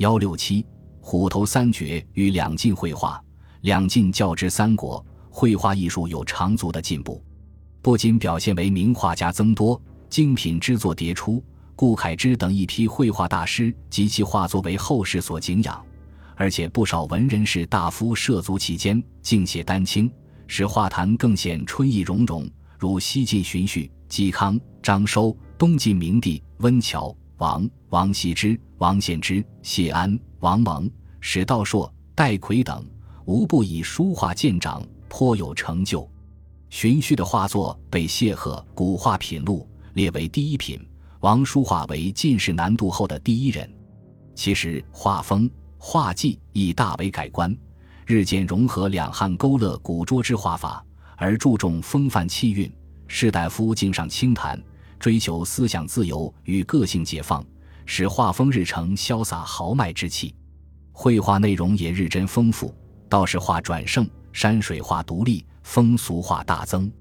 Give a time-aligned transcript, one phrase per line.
[0.00, 0.64] 幺六七
[0.98, 3.22] 虎头三绝与两晋绘画，
[3.60, 7.22] 两晋较之三国，绘画艺术有长足的进步，
[7.82, 9.78] 不仅表现为名画家增多，
[10.08, 11.44] 精品之作迭出，
[11.76, 15.84] 顾恺之等一批绘画大师及其画作为后世所敬仰，
[16.34, 20.10] 而且不少文人士大夫涉足其间，尽写丹青，
[20.46, 22.48] 使画坛更显春意融融。
[22.78, 30.88] 如西晋荀彧、嵇康、张收；东晋明帝温峤、王王羲之、王献之、谢安、王蒙、
[31.20, 32.84] 史道硕、戴逵等，
[33.24, 36.08] 无不以书画见长，颇有成就。
[36.68, 40.78] 荀绪的画作被谢赫《古画品录》列为第一品，
[41.20, 43.72] 王书画为进士南渡后的第一人。
[44.34, 47.56] 其实画风、画技亦大为改观，
[48.04, 50.84] 日渐融合两汉勾勒古拙之画法。
[51.16, 52.70] 而注重风范气韵，
[53.06, 54.62] 士大夫敬上清谈，
[55.00, 57.44] 追求思想自由与个性解放，
[57.86, 60.32] 使画风日成潇洒豪迈之气。
[60.92, 62.72] 绘画内容也日臻丰富，
[63.08, 66.92] 道士画转盛，山水画独立，风俗画大增。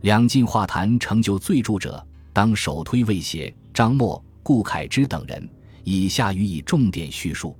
[0.00, 5.48] 两晋画坛成就最著者，当首推魏协、张默、顾恺之等人。
[5.84, 7.56] 以下予以重点叙述：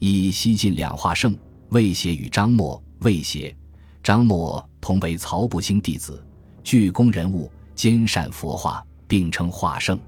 [0.00, 3.56] 以西晋两画圣魏协与张默、魏协。
[4.02, 6.20] 张默同为曹不兴弟子，
[6.64, 9.98] 具功人物，兼善佛画，并称画圣。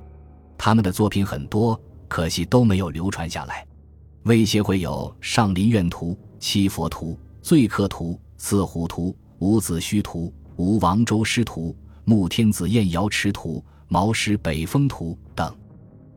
[0.57, 3.67] 他们的作品很多，可惜都没有流传下来。
[4.23, 7.11] 魏协会有《上林苑图》《七佛图》
[7.43, 9.09] 《醉客图》《四虎图》
[9.41, 11.71] 《伍子胥图》《吴王周师图》
[12.05, 13.57] 《穆天子宴瑶池图》
[13.89, 15.53] 《毛诗北风图》等。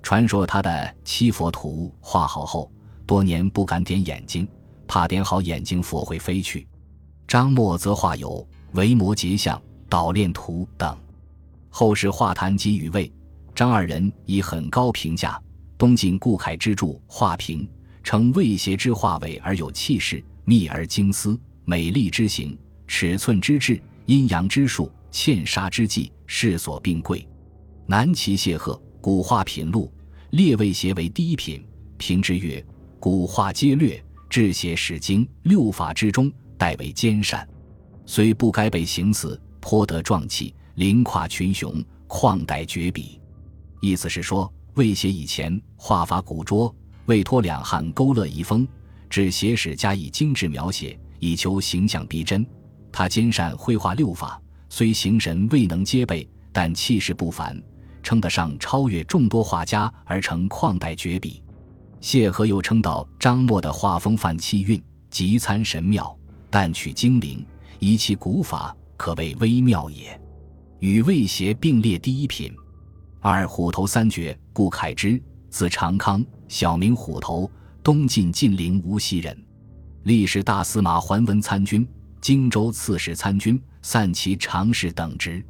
[0.03, 0.69] 传说他的
[1.03, 2.71] 《七佛图》画好后，
[3.07, 4.47] 多年不敢点眼睛，
[4.87, 6.67] 怕点好眼睛佛会飞去。
[7.27, 8.29] 张默则画有
[8.77, 9.57] 《维摩诘像》
[9.89, 10.95] 《捣练图》等，
[11.77, 13.11] 后世画坛给予魏、
[13.53, 15.37] 张二人以很高评价。
[15.77, 17.67] 东晋顾恺之著《画评》，
[18.01, 27.27] 称魏协之画伟而有气势，密而精思，美丽之形，尺寸之质，阴阳之术，嵌沙之技，世所并贵。
[27.85, 29.91] 南齐谢赫《古画品录》
[30.29, 31.61] 列魏协为第一品，
[31.97, 32.65] 评之曰
[33.01, 37.45] ：“古画皆略，志写史经六法之中。”代为兼善，
[38.05, 43.19] 虽不该被刑死，颇得壮气，凌跨群雄，旷代绝笔。
[43.81, 46.73] 意思是说，魏协以前画法古拙，
[47.05, 48.67] 为托两汉勾勒遗风，
[49.09, 52.45] 指写史加以精致描写，以求形象逼真。
[52.91, 57.61] 他兼善绘画六法，虽形神未能皆备，但气势不凡，
[58.03, 61.41] 称得上超越众多画家而成旷代绝笔。
[62.01, 66.13] 谢和又称道张默的画风泛气韵，极参神妙。
[66.49, 67.45] 但取精灵，
[67.79, 70.19] 以其古法，可谓微妙也。
[70.79, 72.53] 与魏协并列第一品。
[73.19, 77.49] 二虎头三绝，顾恺之，字长康，小名虎头，
[77.81, 79.35] 东晋晋陵无锡人，
[80.03, 81.87] 历史大司马桓温参军、
[82.21, 85.43] 荆州刺史参军、散骑常侍等职。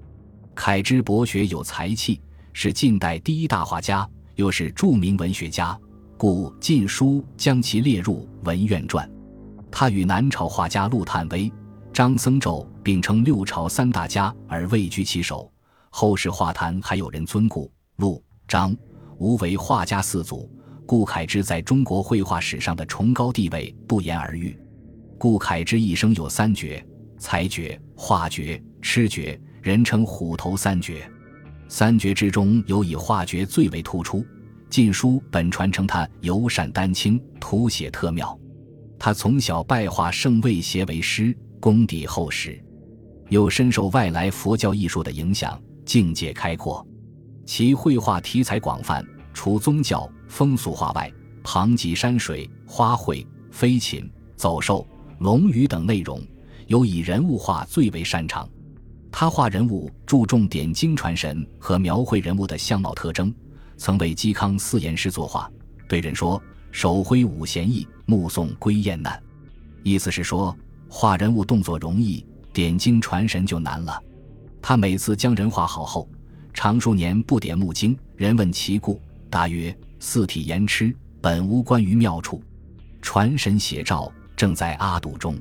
[0.54, 2.22] 恺之博学有才气，
[2.54, 5.78] 是近代第一大画家，又是著名文学家，
[6.18, 9.10] 故《晋书》将其列入文苑传。
[9.70, 11.52] 他与南朝画家陆探微、
[11.92, 15.52] 张僧纣并称六朝三大家而位居其首，
[15.90, 18.78] 后世画坛还有人尊顾陆、张、
[19.18, 20.48] 吴为画家四祖。
[20.86, 24.56] 顾恺之在中国绘画史上的崇高地位不言而喻。
[25.18, 26.86] 顾恺之一生有三绝：
[27.18, 31.10] 才绝、画绝、痴绝，人称虎头三绝。
[31.68, 34.20] 三绝之中有以画绝最为突出，
[34.70, 38.40] 《晋书》本传称他尤善丹青，图写特妙。
[39.00, 42.64] 他从小拜画圣魏协为师，功底厚实，
[43.30, 46.86] 又深受外来佛教艺术的影响，境界开阔。
[47.46, 51.12] 其绘画题材广泛，除宗教、风俗画外，
[51.44, 54.88] 旁及山水、花卉、飞禽、走兽、
[55.20, 56.22] 龙鱼等内容，
[56.68, 58.48] 尤以人物画最为擅长。
[59.12, 63.34] 他画人物注重点睛传神和描绘人物的相貌特征，
[63.78, 65.50] 曾为嵇康四言诗作画，
[65.88, 66.42] 对人说。
[66.72, 69.18] 手挥五弦易，目送归雁难。
[69.82, 70.54] 意思是说，
[70.90, 72.26] 画人物动作容易，
[72.56, 74.02] 点睛传神就难了。
[74.62, 76.08] 他每次将人画好后，
[76.54, 77.98] 常数年不点目睛。
[78.16, 78.98] 人问其故，
[79.30, 82.42] 答曰：“四体言痴，本无关于妙处。
[83.02, 85.38] 传神写照正在阿堵中。”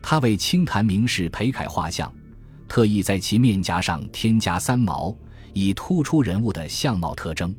[0.00, 2.12] 他为清谈名士裴楷画像，
[2.68, 5.12] 特意在其面颊上添加三毛，
[5.54, 7.52] 以突出人物的相貌特征。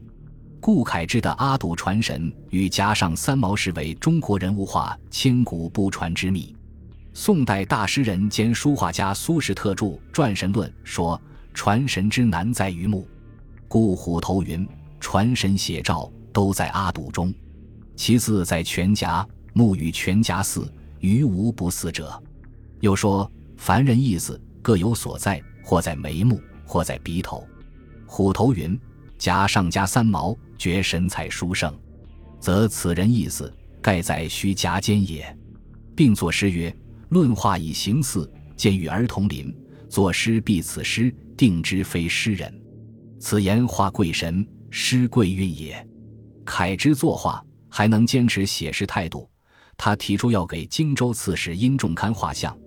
[0.61, 6.54] 顾恺之的阿堵传神与加上三毛石为中国人物画千古不传之秘。
[7.17, 11.19] 宋代大诗人兼书画家苏轼特著《传神论》说
[11.55, 13.07] ：“传神之难在于目。”
[13.69, 14.67] 故虎头云
[14.99, 17.33] ：“传神写照都在阿堵中。”
[17.95, 20.69] 其字在全颊，目与全颊似，
[20.99, 22.21] 余无不似者。
[22.81, 27.47] 又说凡人意思各有所在，或在眉目，或在鼻头。
[28.05, 28.77] 虎头云：
[29.17, 31.73] 颊上加三毛，绝神采殊胜，
[32.41, 33.51] 则此人意思
[33.81, 35.33] 盖在须颊间也。
[35.95, 36.75] 并作诗曰
[37.09, 39.55] ：“论画以形似，见与儿童邻。
[39.89, 42.53] 作诗必此诗，定之非诗人。
[43.19, 45.87] 此言画贵神，诗贵韵也。”
[46.43, 49.29] 凯之作画还能坚持写实态度。
[49.77, 52.57] 他提出要给荆州刺史殷仲堪画像，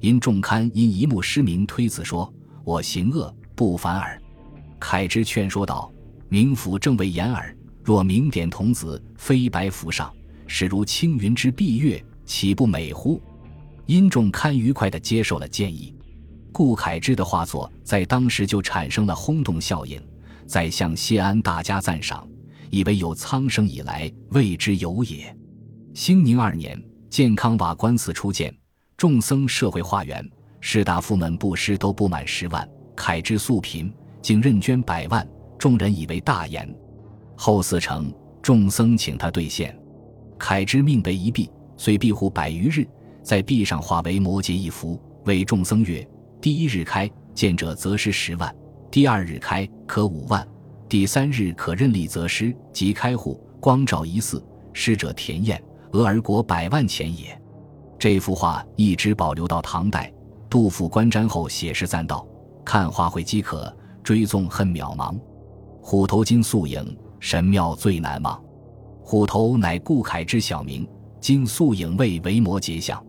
[0.00, 2.32] 殷仲堪因一目失明推辞说
[2.64, 4.20] ：“我行恶不凡耳。”
[4.80, 5.92] 凯之劝说道
[6.28, 10.12] ：“名府正为言耳，若明典童子，飞白浮上，
[10.46, 13.20] 实如青云之蔽月。”岂不美乎？
[13.86, 15.94] 殷仲堪愉快地接受了建议。
[16.52, 20.00] 顾恺之的画作在当时就产生了轰动效应，
[20.46, 22.26] 在向谢安大家赞赏，
[22.70, 25.36] 以为有苍生以来未之有也。
[25.94, 28.56] 兴宁二年，建康瓦官寺初建，
[28.96, 30.24] 众僧社会化缘，
[30.60, 32.68] 士大夫们布施都不满十万。
[32.96, 33.92] 恺之素贫，
[34.22, 35.28] 竟任捐百万，
[35.58, 36.72] 众人以为大言。
[37.36, 39.76] 后寺成，众僧请他兑现，
[40.38, 41.50] 恺之命为一壁。
[41.76, 42.86] 遂庇护百余日，
[43.24, 46.06] 在壁上画为摩诘一幅，为众僧曰
[46.42, 48.50] ：“第一日开，见者则施十万；
[48.90, 50.46] 第二日开，可五万；
[50.90, 54.44] 第三日可任力则施，即开户光照一寺，
[54.74, 55.60] 施者田晏，
[55.92, 57.40] 俄而国百万钱也。”
[57.98, 60.12] 这幅画一直保留到唐代，
[60.50, 62.26] 杜甫观瞻后写诗赞道
[62.62, 65.18] ：“看画会饥渴，追踪恨渺茫。
[65.80, 68.38] 虎头金素影，神庙最难忘。
[69.02, 70.86] 虎头乃顾恺之小名。”
[71.24, 73.02] 金素影为维摩诘像，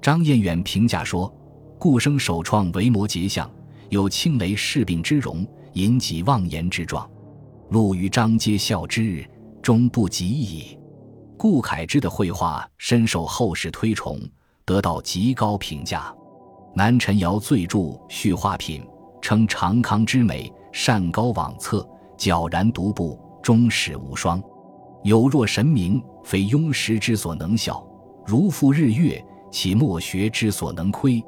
[0.00, 1.32] 张彦远评价说
[1.78, 3.50] ：“顾生首创维摩诘像，
[3.90, 7.08] 有青雷噬病之容，引己妄言之状。
[7.68, 9.24] 陆与张皆笑之，
[9.62, 10.78] 终不及矣。”
[11.36, 14.18] 顾恺之的绘画深受后世推崇，
[14.64, 16.14] 得到极高评价。
[16.74, 18.82] 南陈尧最著《续画品》，
[19.20, 21.86] 称长康之美，善高往侧，
[22.16, 24.42] 皎然独步，终始无双。
[25.02, 27.82] 有若神明，非庸时之所能晓；
[28.26, 31.22] 如复日月，其莫学之所能窥。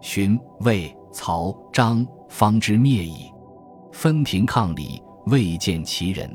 [0.00, 3.32] 荀、魏、曹、张方之灭矣。
[3.92, 6.30] 分庭抗礼，未见其人。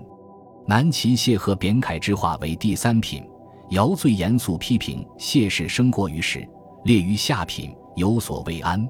[0.67, 3.23] 南齐谢赫贬楷之画为第三品。
[3.69, 6.47] 尧最严肃批评谢氏生过于时，
[6.83, 8.87] 列于下品，有所未安。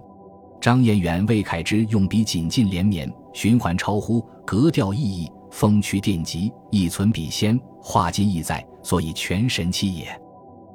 [0.60, 5.32] 张彦远为楷之用笔紧进连绵，循环超乎，格调熠熠。
[5.52, 10.20] 风趣电极，一存笔仙，画今亦在，所以全神气也。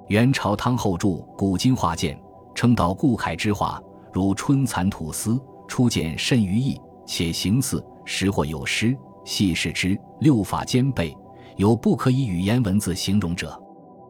[0.08, 2.16] 元朝汤后著《古今画鉴》，
[2.54, 5.38] 称道顾恺之画如春蚕吐丝，
[5.68, 8.96] 初见甚于意，且形似时或有诗。
[9.26, 11.14] 细视之，六法兼备，
[11.58, 13.60] 有不可以语言文字形容者。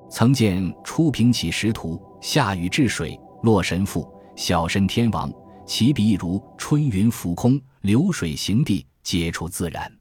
[0.08, 5.28] 曾见《初平起石图》，下雨治水，洛神赋，小神天王，
[5.66, 9.92] 其笔如春云浮空，流水行地，皆出自然。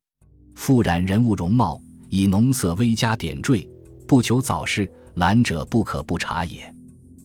[0.53, 3.67] 复染人物容貌，以浓色微加点缀，
[4.07, 6.73] 不求早逝，览者不可不察也。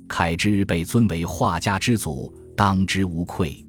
[0.09, 3.65] 恺之被尊为画家之祖，当之无愧。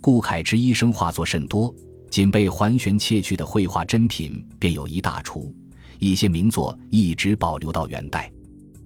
[0.00, 1.74] 顾恺之一生画作甚多，
[2.10, 5.52] 仅被桓玄窃去的绘画珍品便有一大橱，
[5.98, 8.30] 一些名作一直保留到元代。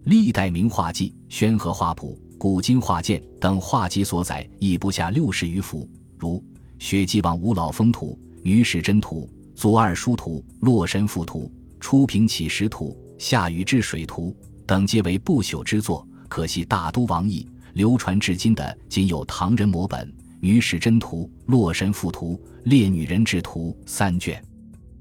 [0.04, 5.88] 历代名画记、宣和画谱、古今画鉴等画集所载亦不下六十余幅，
[6.18, 6.36] 如
[6.78, 9.28] 《雪霁望五老峰图》《女史箴图》。
[9.54, 14.36] 左二书图、洛神赋图、初平起石图、夏禹治水图
[14.66, 16.06] 等，皆为不朽之作。
[16.28, 20.06] 可惜大都亡佚，流传至今的仅有唐人摹本
[20.40, 24.42] 《女史箴图》《洛神赋图》《列女人志图》三卷。《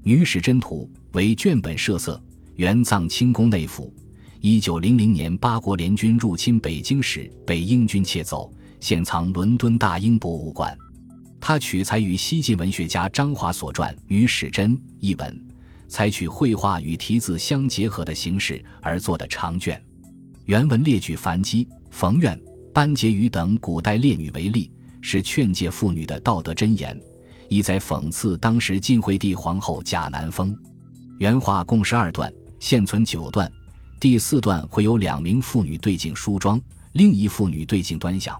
[0.02, 2.22] 女史箴图》为卷本设色，
[2.56, 3.92] 原藏清宫内府。
[4.40, 10.76] 一九零零年八国联军入侵北京时，被英军窃走，现藏伦敦大英博物馆。
[11.40, 14.68] 它取材于西晋文学家张华所传《女史箴》
[15.00, 15.46] 一文，
[15.88, 19.82] 采取绘画与题字相结合的形式而作的长卷。
[20.44, 22.38] 原文列举樊姬、冯苑、
[22.72, 27.00] 班婕妤等古代烈女为例，是劝诫妇女的道德箴言，
[27.48, 30.56] 意在讽刺当时晋惠帝皇后贾南风。
[31.18, 33.50] 原画共十二段，现存九段。
[34.00, 36.60] 第四段会有两名妇女对镜梳妆，
[36.92, 38.38] 另一妇女对镜端详。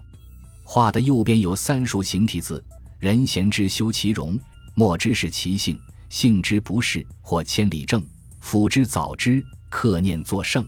[0.63, 2.63] 画的右边有三竖形体字。
[2.99, 4.39] 人贤之修其容，
[4.73, 5.75] 莫之是其性；
[6.15, 8.01] 性之不是，或千里正。
[8.39, 10.65] 辅之早知，克念作圣。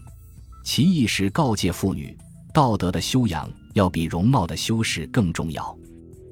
[0.62, 2.14] 其意是告诫妇女，
[2.52, 5.74] 道德的修养要比容貌的修饰更重要。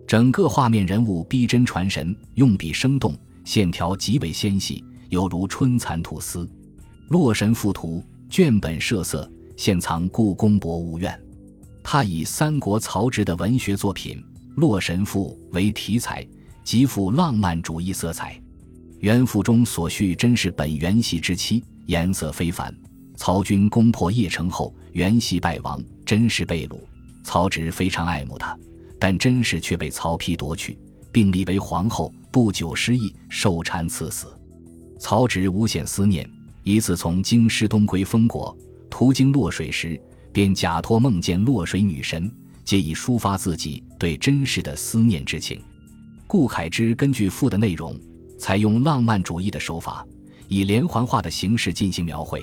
[0.06, 6.46] 整个画面人物逼真传神，用笔生动，线条极为纤细，犹如春蚕吐丝。
[7.08, 11.18] 洛神赋图卷本设色，现藏故宫博物院。
[11.82, 14.18] 他以三国曹植的文学作品
[14.56, 16.22] 《洛神赋》为题材，
[16.62, 18.38] 极富浪漫主义色彩。
[19.00, 22.74] 原赋中所叙真是本元系之妻，颜色非凡。
[23.16, 26.78] 曹军攻破邺城后，元系败亡，甄氏被掳。
[27.24, 28.56] 曹植非常爱慕她，
[28.98, 30.78] 但甄氏却被曹丕夺去，
[31.12, 32.12] 并立为皇后。
[32.30, 34.26] 不久失忆，受禅赐死。
[34.98, 36.28] 曹植无限思念，
[36.64, 38.54] 一次从京师东归封国，
[38.90, 39.98] 途经洛水时，
[40.32, 42.30] 便假托梦见洛水女神，
[42.62, 45.62] 借以抒发自己对甄氏的思念之情。
[46.26, 47.98] 顾恺之根据赋的内容，
[48.38, 50.06] 采用浪漫主义的手法，
[50.48, 52.42] 以连环画的形式进行描绘。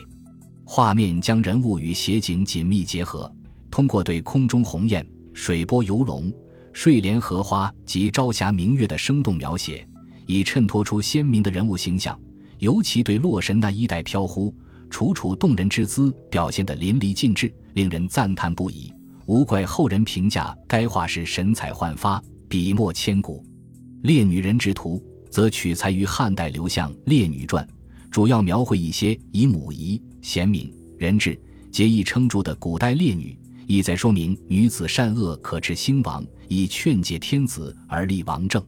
[0.66, 3.32] 画面将人物与写景紧密结合，
[3.70, 6.32] 通过对空中鸿雁、水波游龙、
[6.72, 9.88] 睡莲荷花及朝霞明月的生动描写，
[10.26, 12.18] 以衬托出鲜明的人物形象。
[12.60, 14.56] 尤其对洛神那衣带飘忽、
[14.90, 18.94] 楚楚动人之姿表现得淋漓尽致，令人赞叹不已。
[19.26, 23.44] 无怪后人评价该画是神采焕发、笔墨千古。
[24.02, 24.98] 《烈女人之图》
[25.34, 27.66] 则取材于汉代刘向《列女传》，
[28.12, 30.00] 主要描绘一些以母仪。
[30.22, 31.36] 贤明、仁智、
[31.72, 33.36] 节义称著的古代烈女，
[33.66, 38.64] 意在说明女子善恶可知兴亡，以劝诫天子而立王政。